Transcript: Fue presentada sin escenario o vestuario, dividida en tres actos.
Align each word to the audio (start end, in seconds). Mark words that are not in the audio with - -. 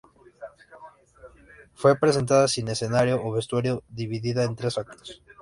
Fue 1.75 1.95
presentada 1.95 2.47
sin 2.47 2.67
escenario 2.69 3.23
o 3.23 3.31
vestuario, 3.33 3.83
dividida 3.87 4.43
en 4.45 4.55
tres 4.55 4.79
actos. 4.79 5.21